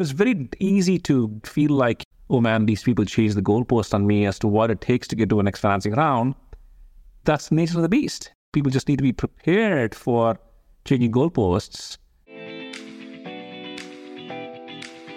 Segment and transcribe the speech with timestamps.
[0.00, 4.26] It's very easy to feel like, oh man, these people changed the goalpost on me
[4.26, 6.34] as to what it takes to get to a next financing round.
[7.22, 8.32] That's the nature of the beast.
[8.52, 10.36] People just need to be prepared for
[10.84, 11.98] changing goalposts.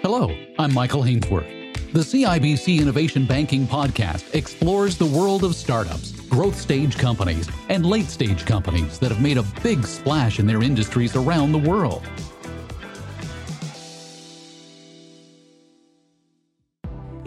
[0.00, 1.92] Hello, I'm Michael Hainsworth.
[1.92, 8.06] The CIBC Innovation Banking Podcast explores the world of startups, growth stage companies, and late
[8.06, 12.08] stage companies that have made a big splash in their industries around the world.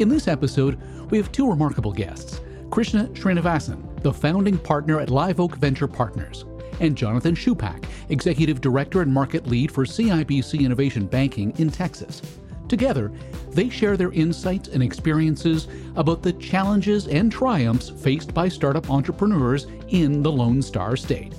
[0.02, 2.42] In this episode, we have two remarkable guests
[2.72, 6.44] Krishna Srinivasan, the founding partner at Live Oak Venture Partners,
[6.80, 12.20] and Jonathan Schupack, Executive Director and Market Lead for CIBC Innovation Banking in Texas.
[12.68, 13.12] Together,
[13.52, 19.68] they share their insights and experiences about the challenges and triumphs faced by startup entrepreneurs
[19.90, 21.36] in the Lone Star State.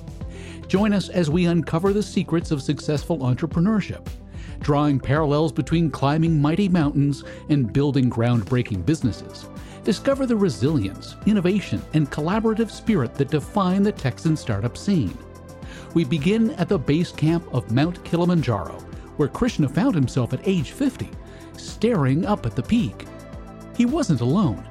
[0.69, 4.07] Join us as we uncover the secrets of successful entrepreneurship
[4.63, 9.47] drawing parallels between climbing mighty mountains and building groundbreaking businesses.
[9.83, 15.15] Discover the resilience, innovation, and collaborative spirit that define the Texan startup scene.
[15.93, 18.79] We begin at the base camp of Mount Kilimanjaro,
[19.17, 21.09] where Krishna found himself at age 50,
[21.57, 23.05] staring up at the peak.
[23.75, 24.65] He wasn't alone.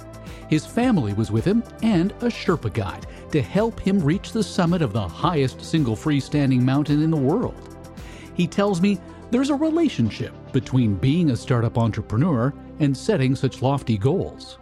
[0.48, 4.82] His family was with him and a Sherpa guide to help him reach the summit
[4.82, 7.76] of the highest single freestanding mountain in the world.
[8.34, 8.98] He tells me
[9.32, 14.58] there's a relationship between being a startup entrepreneur and setting such lofty goals.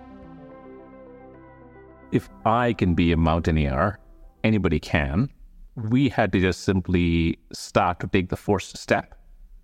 [2.13, 3.98] If I can be a mountaineer,
[4.45, 5.29] anybody can.
[5.75, 9.17] We had to just simply start to take the first step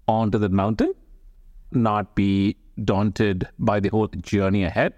[0.09, 0.93] onto the mountain,
[1.71, 4.93] not be daunted by the whole journey ahead.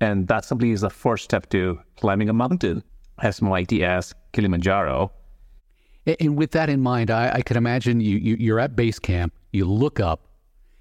[0.00, 2.82] And that simply is the first step to climbing a mountain
[3.18, 5.12] as mighty as Kilimanjaro
[6.18, 9.34] and with that in mind, I, I can imagine you, you you're at base camp,
[9.52, 10.26] you look up,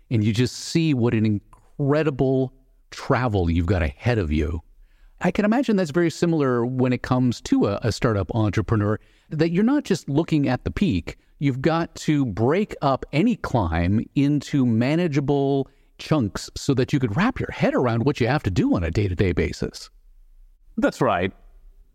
[0.09, 2.53] and you just see what an incredible
[2.91, 4.61] travel you've got ahead of you.
[5.21, 8.99] I can imagine that's very similar when it comes to a, a, startup entrepreneur,
[9.29, 14.05] that you're not just looking at the peak, you've got to break up any climb
[14.15, 15.67] into manageable
[15.97, 18.83] chunks so that you could wrap your head around what you have to do on
[18.83, 19.89] a day to day basis.
[20.77, 21.33] That's right.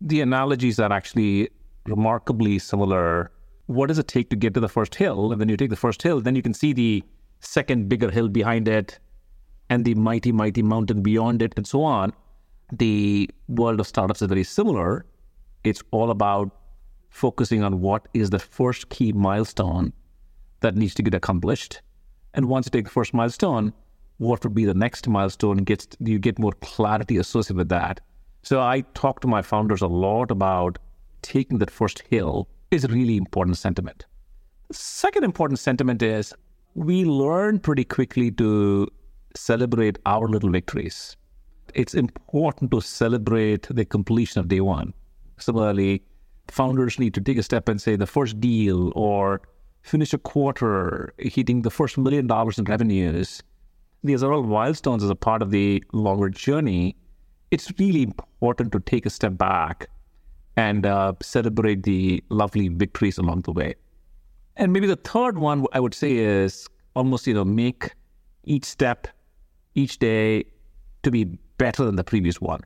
[0.01, 1.49] The analogies that actually
[1.87, 3.31] remarkably similar.
[3.67, 5.31] What does it take to get to the first hill?
[5.31, 7.03] And then you take the first hill, then you can see the
[7.39, 8.99] second bigger hill behind it
[9.69, 12.13] and the mighty, mighty mountain beyond it, and so on.
[12.71, 15.05] The world of startups is very similar.
[15.63, 16.51] It's all about
[17.09, 19.93] focusing on what is the first key milestone
[20.59, 21.81] that needs to get accomplished.
[22.33, 23.73] And once you take the first milestone,
[24.17, 25.57] what would be the next milestone?
[25.57, 28.01] Gets you get more clarity associated with that.
[28.43, 30.77] So I talk to my founders a lot about
[31.25, 34.05] taking that first hill is a really important sentiment.
[34.71, 36.33] Second important sentiment is
[36.75, 38.87] we learn pretty quickly to
[39.35, 41.17] celebrate our little victories.
[41.73, 44.93] It's important to celebrate the completion of day one.
[45.37, 46.03] Similarly,
[46.47, 49.41] founders need to take a step and say the first deal or
[49.81, 53.41] finish a quarter, hitting the first million dollars in revenues.
[54.03, 56.95] These are all milestones as a part of the longer journey.
[57.49, 59.89] It's really important to take a step back
[60.57, 63.75] and uh, celebrate the lovely victories along the way.
[64.57, 67.93] And maybe the third one I would say is almost, you know, make
[68.45, 69.07] each step,
[69.73, 70.45] each day
[71.03, 71.25] to be
[71.57, 72.61] better than the previous one.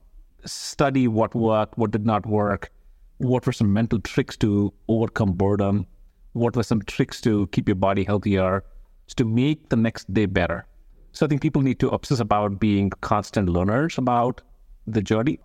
[0.45, 2.71] Study what worked, what did not work,
[3.17, 5.85] what were some mental tricks to overcome boredom,
[6.33, 8.63] what were some tricks to keep your body healthier,
[9.15, 10.65] to make the next day better.
[11.11, 14.41] So I think people need to obsess about being constant learners about
[14.85, 15.39] the journey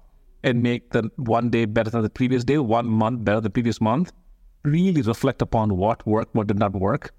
[0.44, 3.50] and make the one day better than the previous day, one month better than the
[3.50, 4.12] previous month.
[4.62, 7.12] Really reflect upon what worked, what did not work,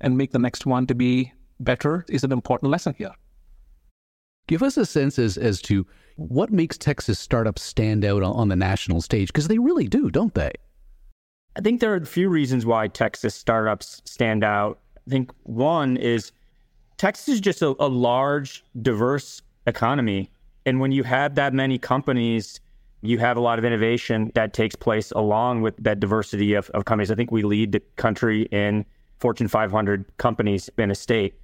[0.00, 3.14] and make the next one to be better is an important lesson here.
[4.46, 8.56] Give us a sense as, as to what makes Texas startups stand out on the
[8.56, 10.52] national stage, because they really do, don't they?
[11.56, 14.78] I think there are a few reasons why Texas startups stand out.
[15.06, 16.32] I think one is
[16.98, 20.30] Texas is just a, a large, diverse economy.
[20.66, 22.60] And when you have that many companies
[23.06, 26.84] you have a lot of innovation that takes place along with that diversity of, of
[26.84, 27.10] companies.
[27.10, 28.84] I think we lead the country in
[29.18, 31.34] Fortune 500 companies in a state.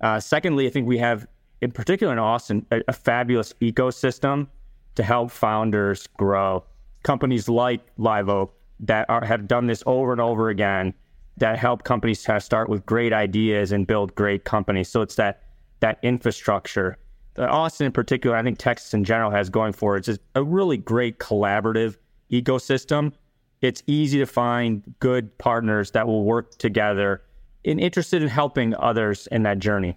[0.00, 1.26] Uh, secondly, I think we have,
[1.60, 4.46] in particular in Austin, a, a fabulous ecosystem
[4.94, 6.64] to help founders grow.
[7.02, 10.94] Companies like Live Oak that are, have done this over and over again
[11.36, 14.88] that help companies start with great ideas and build great companies.
[14.88, 15.42] So it's that
[15.80, 16.98] that infrastructure
[17.38, 20.08] Uh, Austin in particular, I think Texas in general has going for it.
[20.08, 21.96] It's a really great collaborative
[22.32, 23.12] ecosystem.
[23.60, 27.22] It's easy to find good partners that will work together
[27.64, 29.96] and interested in helping others in that journey.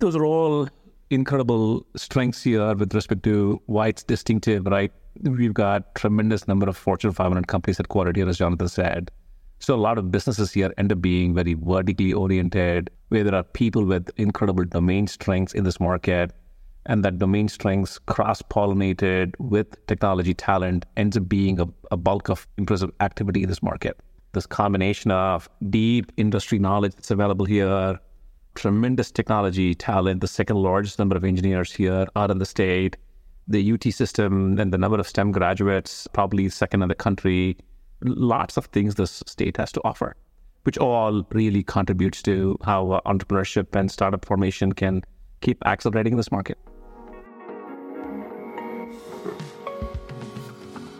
[0.00, 0.68] those are all
[1.10, 4.92] incredible strengths here with respect to why it's distinctive, right?
[5.22, 9.10] We've got tremendous number of Fortune 500 companies headquartered here, as Jonathan said.
[9.60, 13.42] So a lot of businesses here end up being very vertically oriented, where there are
[13.42, 16.32] people with incredible domain strengths in this market,
[16.86, 22.48] and that domain strengths cross-pollinated with technology talent ends up being a, a bulk of
[22.56, 24.00] impressive activity in this market.
[24.32, 28.00] This combination of deep industry knowledge that's available here,
[28.54, 32.96] tremendous technology talent, the second largest number of engineers here out in the state,
[33.46, 37.58] the UT system and the number of STEM graduates, probably second in the country.
[38.00, 40.16] Lots of things this state has to offer,
[40.64, 45.02] which all really contributes to how uh, entrepreneurship and startup formation can
[45.40, 46.58] keep accelerating in this market.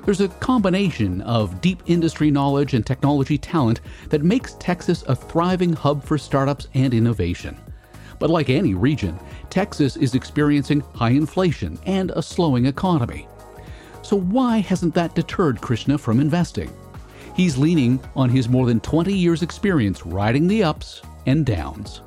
[0.04, 5.72] There's a combination of deep industry knowledge and technology talent that makes Texas a thriving
[5.72, 7.56] hub for startups and innovation.
[8.18, 9.18] But like any region,
[9.48, 13.28] Texas is experiencing high inflation and a slowing economy.
[14.02, 16.72] So, why hasn't that deterred Krishna from investing?
[17.34, 22.02] He's leaning on his more than 20 years' experience riding the ups and downs.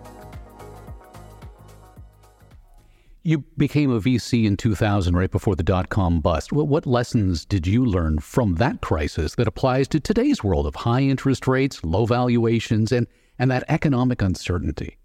[3.24, 6.54] You became a VC in 2000, right before the dot com bust.
[6.54, 11.02] What lessons did you learn from that crisis that applies to today's world of high
[11.02, 13.08] interest rates, low valuations, and,
[13.40, 14.98] and that economic uncertainty?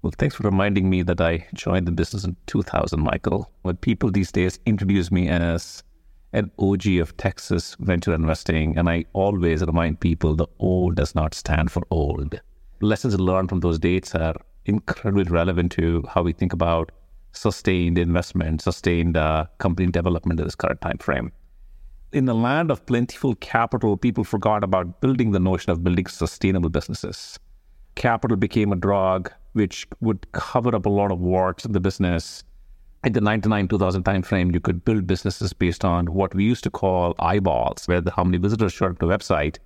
[0.00, 3.50] Well, thanks for reminding me that I joined the business in 2000, Michael.
[3.62, 5.82] When people these days introduce me as
[6.32, 11.34] an OG of Texas venture investing, and I always remind people the old does not
[11.34, 12.40] stand for old.
[12.80, 16.92] Lessons learned from those dates are incredibly relevant to how we think about
[17.32, 21.32] sustained investment, sustained uh, company development in this current time frame.
[22.12, 26.68] In the land of plentiful capital, people forgot about building the notion of building sustainable
[26.68, 27.38] businesses.
[27.94, 32.44] Capital became a drug which would cover up a lot of warts in the business.
[33.02, 36.70] In the 99 2000 timeframe, you could build businesses based on what we used to
[36.70, 39.56] call eyeballs, where the, how many visitors showed up to the website,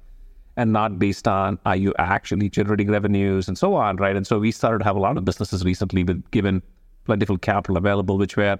[0.56, 4.14] and not based on are you actually generating revenues and so on, right?
[4.14, 6.62] And so we started to have a lot of businesses recently with given
[7.06, 8.56] plentiful capital available, which were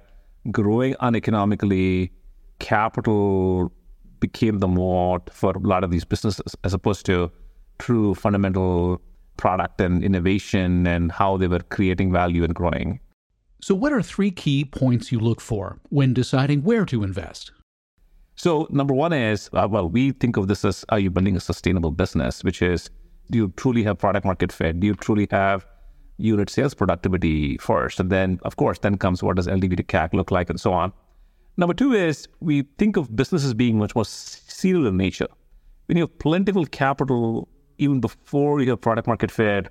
[0.50, 2.10] growing uneconomically.
[2.58, 3.70] Capital
[4.18, 7.30] became the moat for a lot of these businesses, as opposed to
[7.78, 9.00] true fundamental
[9.36, 12.98] product and innovation and how they were creating value and growing.
[13.64, 17.50] So, what are three key points you look for when deciding where to invest?
[18.37, 21.40] So, number one is uh, well, we think of this as are you building a
[21.40, 22.90] sustainable business, which is
[23.31, 24.81] do you truly have product market fit?
[24.81, 25.64] Do you truly have
[26.19, 27.99] unit sales productivity first.
[28.00, 30.75] And then, of course, then comes what does LTV to CAC look like and so
[30.75, 30.93] on.
[31.56, 35.28] Number two is we think of businesses being much more serial in nature.
[35.87, 39.70] When you have plentiful capital, even before you have product market fit,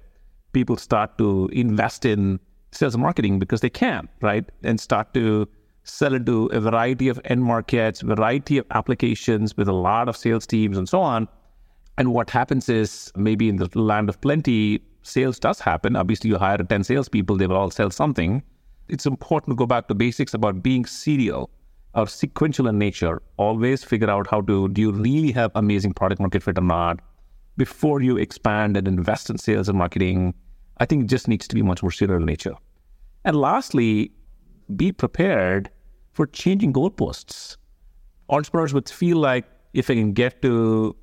[0.52, 2.40] people start to invest in
[2.74, 4.46] sales and marketing because they can, right?
[4.64, 5.48] And start to
[5.84, 10.48] sell into a variety of end markets, variety of applications with a lot of sales
[10.48, 11.28] teams and so on.
[11.98, 15.96] And what happens is maybe in the land of plenty, sales does happen.
[15.96, 18.42] Obviously, you hire 10 salespeople, they will all sell something.
[18.88, 21.50] It's important to go back to basics about being serial
[21.94, 23.22] or sequential in nature.
[23.38, 27.00] Always figure out how to do you really have amazing product market fit or not
[27.58, 30.34] before you expand and invest in sales and marketing.
[30.78, 32.56] I think it just needs to be much more serial in nature.
[33.26, 34.12] And lastly,
[34.76, 35.70] be prepared
[36.14, 37.58] for changing goalposts.
[38.30, 40.96] Entrepreneurs would feel like if I can get to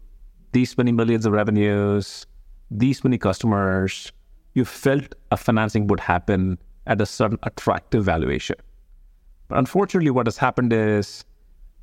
[0.52, 2.26] these many millions of revenues,
[2.70, 4.12] these many customers,
[4.54, 8.56] you felt a financing would happen at a certain attractive valuation.
[9.48, 11.24] But unfortunately, what has happened is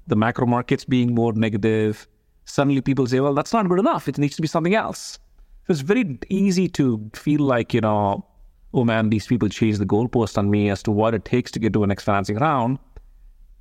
[0.08, 2.08] the macro markets being more negative,
[2.46, 4.08] suddenly people say, well, that's not good enough.
[4.08, 5.20] It needs to be something else.
[5.68, 8.26] So it's very easy to feel like, you know,
[8.74, 11.60] oh man, these people changed the goalpost on me as to what it takes to
[11.60, 12.80] get to a next financing round.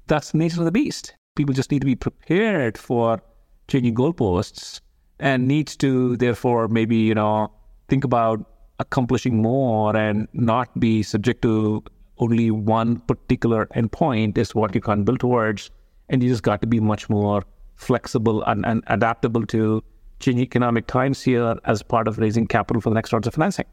[0.06, 1.16] That's the nature of the beast.
[1.34, 3.20] People just need to be prepared for
[3.66, 4.80] changing goalposts
[5.18, 7.50] and needs to therefore maybe you know
[7.88, 11.82] think about accomplishing more and not be subject to
[12.18, 15.70] only one particular endpoint is what you can build towards
[16.08, 17.42] and you just got to be much more
[17.74, 19.82] flexible and, and adaptable to
[20.20, 23.66] changing economic times here as part of raising capital for the next rounds of financing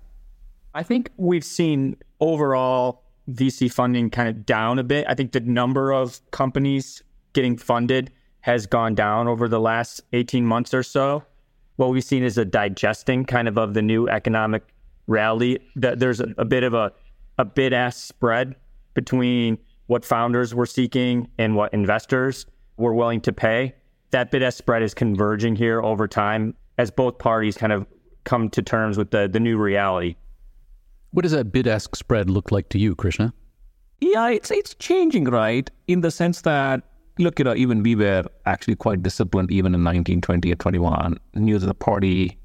[0.73, 5.39] i think we've seen overall vc funding kind of down a bit i think the
[5.39, 11.23] number of companies getting funded has gone down over the last 18 months or so
[11.77, 14.63] what we've seen is a digesting kind of of the new economic
[15.07, 15.59] rally.
[15.75, 16.91] That there's a, bit of a
[17.37, 18.55] a bid ask spread
[18.93, 19.57] between
[19.87, 22.45] what founders were seeking and what investors
[22.77, 23.73] were willing to pay.
[24.13, 27.87] That bid ask spread is converging here over time as both parties kind of
[28.25, 30.15] come to terms with the the new reality.
[31.09, 33.33] What does that bid ask spread look like to you, Krishna?
[34.01, 35.67] Yeah, it's it's changing, right?
[35.87, 36.83] In the sense that
[37.17, 41.17] look, you know, even we were actually quite disciplined even in 1920 or 21.
[41.33, 42.37] Knew that the party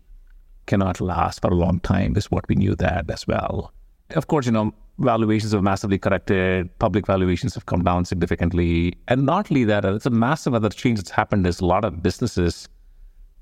[0.64, 3.74] cannot last for a long time is what we knew that as well.
[4.16, 8.94] Of course, you know, valuations have massively corrected, public valuations have come down significantly.
[9.06, 12.02] And not only that, it's a massive other change that's happened is a lot of
[12.02, 12.68] businesses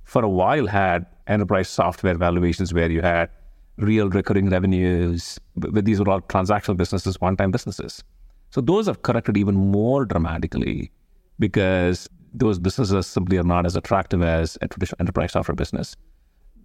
[0.04, 3.28] for a while had enterprise software valuations where you had
[3.78, 8.02] real recurring revenues, but these were all transactional businesses, one-time businesses.
[8.50, 10.92] So those have corrected even more dramatically
[11.38, 15.96] because those businesses simply are not as attractive as a traditional enterprise software business.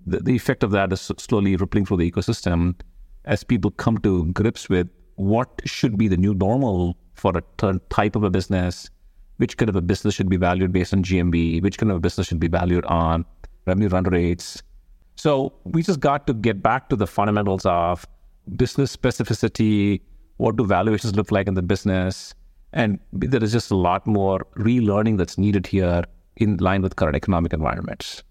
[0.06, 2.76] The, the effect of that is slowly rippling through the ecosystem
[3.26, 8.16] as people come to grips with what should be the new normal for a type
[8.16, 8.90] of a business,
[9.38, 12.00] which kind of a business should be valued based on GMV, which kind of a
[12.00, 13.26] business should be valued on
[13.66, 14.64] revenue run rates.
[15.16, 18.06] So we just got to get back to the fundamentals of
[18.56, 20.02] business specificity,
[20.38, 22.34] what do valuations look like in the business,
[22.74, 26.04] and there is just a lot more relearning that's needed here
[26.38, 28.24] in line with current economic environments.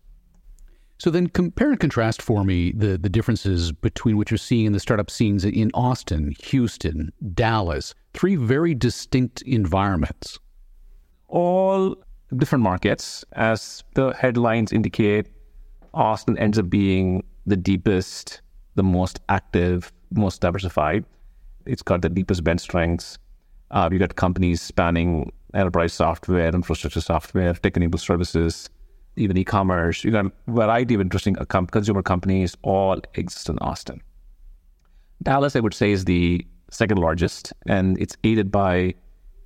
[1.01, 4.73] So then compare and contrast for me the, the differences between what you're seeing in
[4.73, 10.39] the startup scenes in Austin, Houston, Dallas, three very distinct environments.
[11.29, 11.97] All
[12.37, 13.25] different markets.
[13.33, 15.29] As the headlines indicate,
[15.95, 18.43] Austin ends up being the deepest,
[18.75, 21.07] the most active, most diversified.
[21.65, 23.19] It's got the deepest bench strengths
[23.71, 28.69] uh, we got companies spanning enterprise software, infrastructure software, tech-enabled services,
[29.17, 30.05] even e-commerce.
[30.05, 34.01] You got a variety of interesting consumer companies all exist in Austin.
[35.23, 38.95] Dallas, I would say, is the second largest, and it's aided by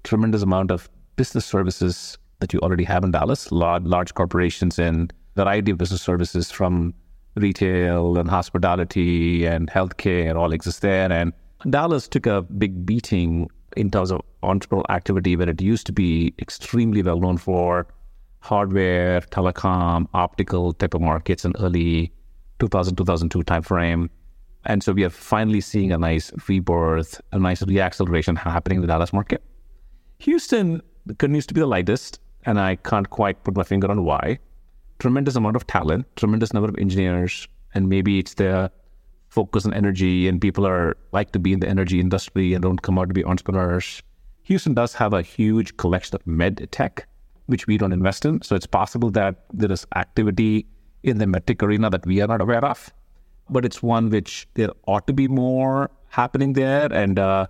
[0.05, 3.51] tremendous amount of business services that you already have in Dallas.
[3.51, 6.95] Large, large corporations and variety of business services from
[7.37, 11.11] retail and hospitality and healthcare all exist there.
[11.11, 11.33] And
[11.71, 16.33] Dallas took a big beating in terms of entrepreneurial activity where it used to be
[16.39, 17.87] extremely well known for
[18.45, 22.13] hardware, telecom, optical type of markets in early
[22.59, 24.11] 2000, 2002 timeframe.
[24.67, 28.87] And so we are finally seeing a nice rebirth, a nice reacceleration happening in the
[28.87, 29.43] Dallas market.
[30.19, 30.83] Houston
[31.19, 34.39] continues to be the lightest, and I can't quite put my finger on why.
[34.99, 38.71] Tremendous amount of talent, tremendous number of engineers, and maybe it's the
[39.29, 42.83] focus on energy and people are like to be in the energy industry and don't
[42.83, 44.03] come out to be entrepreneurs.
[44.45, 47.09] Houston does have a huge collection of med tech,
[47.47, 48.43] which we don't invest in.
[48.43, 50.67] So it's possible that there is activity
[51.03, 52.93] in the medtech arena that we are not aware of.
[53.51, 56.91] But it's one which there ought to be more happening there.
[56.93, 57.47] And uh,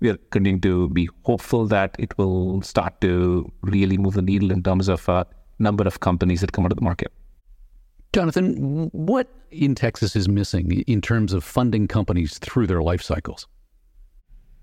[0.00, 4.50] we are continuing to be hopeful that it will start to really move the needle
[4.50, 5.24] in terms of uh,
[5.58, 7.12] number of companies that come out of the market.
[8.12, 13.46] Jonathan, what in Texas is missing in terms of funding companies through their life cycles?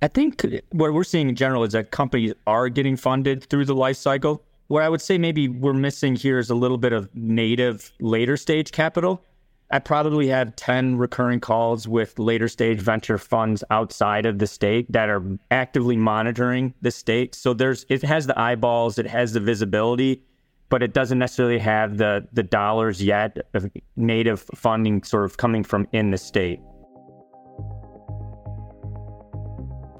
[0.01, 3.75] I think what we're seeing in general is that companies are getting funded through the
[3.75, 4.43] life cycle.
[4.67, 8.35] What I would say maybe we're missing here is a little bit of native later
[8.35, 9.23] stage capital.
[9.71, 14.91] I probably have 10 recurring calls with later stage venture funds outside of the state
[14.91, 17.35] that are actively monitoring the state.
[17.35, 20.23] So there's it has the eyeballs, it has the visibility,
[20.69, 25.63] but it doesn't necessarily have the the dollars yet of native funding sort of coming
[25.63, 26.59] from in the state.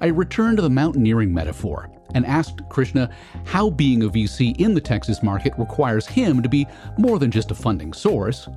[0.00, 3.10] I returned to the mountaineering metaphor and asked Krishna
[3.44, 6.66] how being a VC in the Texas market requires him to be
[6.98, 8.48] more than just a funding source.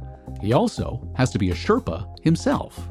[0.41, 2.89] He also has to be a Sherpa himself.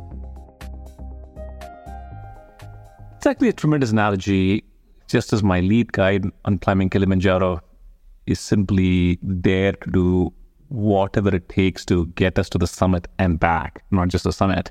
[3.17, 4.65] It's actually a tremendous analogy.
[5.09, 7.61] Just as my lead guide on climbing Kilimanjaro
[8.27, 10.33] is simply there to do
[10.69, 14.71] whatever it takes to get us to the summit and back, not just the summit.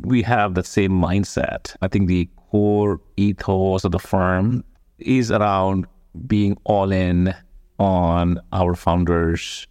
[0.00, 1.76] We have the same mindset.
[1.82, 4.64] I think the core ethos of the firm
[4.98, 5.86] is around
[6.26, 7.34] being all in
[7.78, 9.66] on our founders,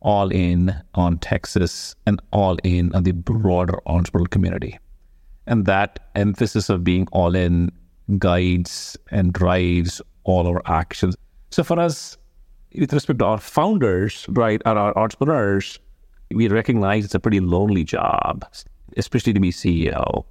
[0.00, 4.78] all in on Texas, and all in on the broader entrepreneurial community.
[5.46, 7.70] And that emphasis of being all in
[8.18, 11.16] guides and drives all our actions.
[11.50, 12.16] So for us,
[12.74, 15.78] with respect to our founders, right, and our entrepreneurs,
[16.30, 18.44] we recognize it's a pretty lonely job,
[18.98, 20.24] especially to be CEO.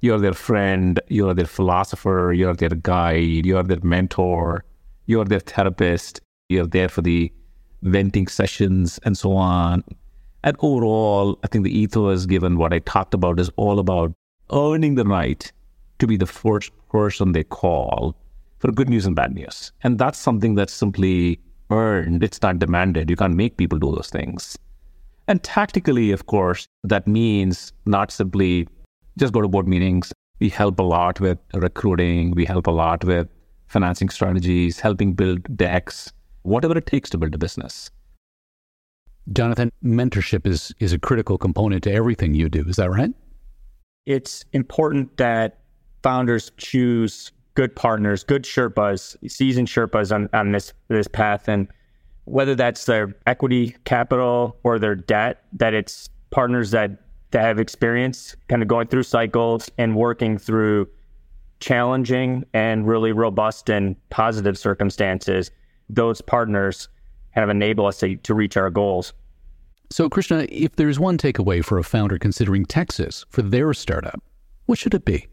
[0.00, 4.64] You're their friend, you're their philosopher, you're their guide, you're their mentor,
[5.06, 7.32] you're their therapist, you're there for the
[7.82, 9.82] venting sessions and so on.
[10.42, 14.12] And overall, I think the ethos given what I talked about is all about
[14.52, 15.50] earning the right
[15.98, 18.14] to be the first person they call
[18.58, 19.72] for good news and bad news.
[19.82, 23.08] And that's something that's simply earned, it's not demanded.
[23.08, 24.58] You can't make people do those things.
[25.26, 28.68] And tactically, of course, that means not simply
[29.18, 30.12] just go to board meetings.
[30.40, 32.32] We help a lot with recruiting.
[32.32, 33.28] We help a lot with
[33.68, 36.12] financing strategies, helping build decks,
[36.42, 37.90] whatever it takes to build a business.
[39.32, 42.64] Jonathan, mentorship is, is a critical component to everything you do.
[42.68, 43.12] Is that right?
[44.04, 45.60] It's important that
[46.02, 51.48] founders choose good partners, good Sherpas, seasoned Sherpas on, on this this path.
[51.48, 51.68] And
[52.24, 56.90] whether that's their equity capital or their debt, that it's partners that,
[57.30, 60.88] that have experience kind of going through cycles and working through
[61.60, 65.50] challenging and really robust and positive circumstances.
[65.88, 66.88] Those partners
[67.34, 69.12] kind of enable us to, to reach our goals.
[69.90, 74.20] So, Krishna, if there's one takeaway for a founder considering Texas for their startup,
[74.66, 75.26] what should it be?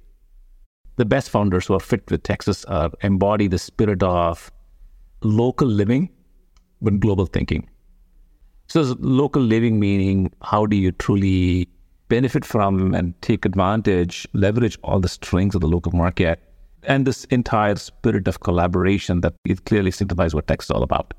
[0.97, 4.51] The best founders who are fit with Texas are embody the spirit of
[5.23, 6.09] local living
[6.81, 7.69] but global thinking.
[8.67, 11.67] So, local living meaning how do you truly
[12.07, 16.41] benefit from and take advantage, leverage all the strengths of the local market,
[16.83, 21.13] and this entire spirit of collaboration that it clearly signifies what Texas is all about.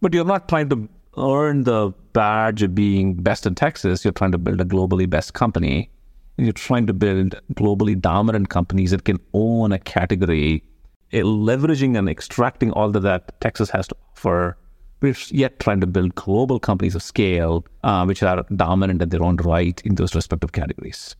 [0.00, 4.04] But you're not trying to earn the badge of being best in Texas.
[4.04, 5.90] You're trying to build a globally best company.
[6.36, 10.64] And you're trying to build globally dominant companies that can own a category,
[11.12, 14.56] eh, leveraging and extracting all that, that Texas has to offer.
[15.04, 19.22] We're yet trying to build global companies of scale, uh, which are dominant in their
[19.22, 21.14] own right in those respective categories.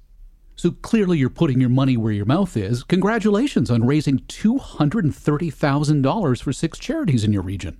[0.56, 2.82] So clearly, you're putting your money where your mouth is.
[2.84, 7.78] Congratulations on raising $230,000 for six charities in your region.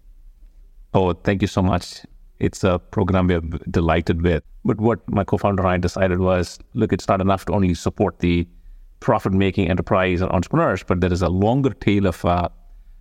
[0.93, 2.03] Oh, thank you so much.
[2.39, 4.43] It's a program we're delighted with.
[4.63, 8.19] But what my co-founder and I decided was, look, it's not enough to only support
[8.19, 8.47] the
[9.01, 12.51] profit-making enterprise and entrepreneurs, but there is a longer tail of uh,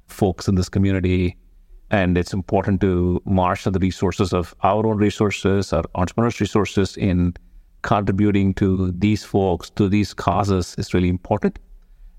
[0.07, 1.35] folks in this community,
[1.93, 7.35] and it's important to marshal the resources of our own resources, our entrepreneurs' resources in
[7.83, 11.59] contributing to these folks, to these causes is really important.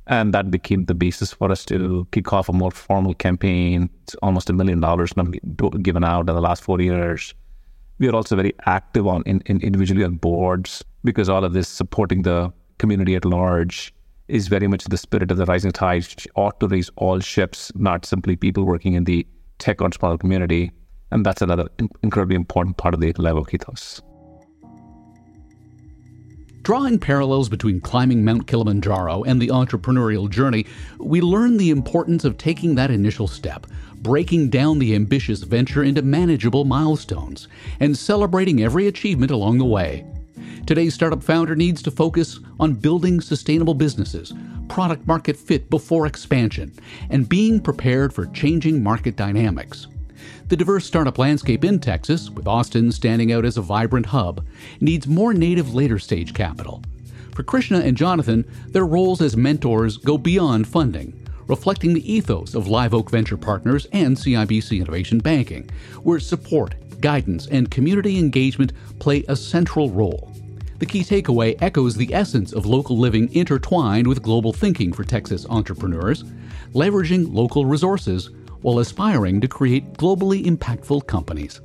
[0.06, 3.90] And that became the basis for us to kick off a more formal campaign.
[4.04, 5.12] It's almost a million dollars
[5.82, 7.34] given out in the last four years.
[7.98, 11.68] We are also very active on in, in individually on boards because all of this
[11.68, 13.92] supporting the community at large
[14.28, 16.06] is very much the spirit of the rising tide
[16.36, 19.26] ought to raise all ships, not simply people working in the
[19.64, 20.70] tech entrepreneurial community.
[21.10, 21.68] And that's another
[22.02, 24.02] incredibly important part of the Live Oak ethos.
[26.62, 30.66] Drawing parallels between climbing Mount Kilimanjaro and the entrepreneurial journey,
[30.98, 36.02] we learn the importance of taking that initial step, breaking down the ambitious venture into
[36.02, 37.48] manageable milestones,
[37.80, 40.04] and celebrating every achievement along the way.
[40.66, 44.32] Today's startup founder needs to focus on building sustainable businesses,
[44.66, 46.72] product market fit before expansion,
[47.10, 49.88] and being prepared for changing market dynamics.
[50.48, 54.42] The diverse startup landscape in Texas, with Austin standing out as a vibrant hub,
[54.80, 56.82] needs more native later stage capital.
[57.34, 62.68] For Krishna and Jonathan, their roles as mentors go beyond funding, reflecting the ethos of
[62.68, 65.68] Live Oak Venture Partners and CIBC Innovation Banking,
[66.04, 70.33] where support, guidance, and community engagement play a central role.
[70.78, 75.46] The key takeaway echoes the essence of local living intertwined with global thinking for Texas
[75.48, 76.24] entrepreneurs,
[76.72, 81.60] leveraging local resources while aspiring to create globally impactful companies.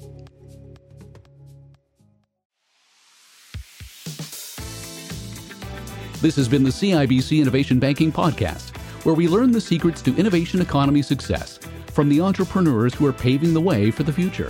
[6.21, 10.61] This has been the CIBC Innovation Banking Podcast, where we learn the secrets to innovation
[10.61, 11.59] economy success
[11.93, 14.49] from the entrepreneurs who are paving the way for the future.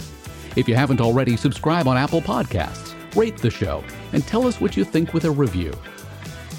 [0.56, 4.78] If you haven't already, subscribe on Apple Podcasts, rate the show, and tell us what
[4.78, 5.74] you think with a review.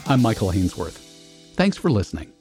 [0.06, 0.98] I'm Michael Hainsworth.
[1.54, 2.32] Thanks for listening.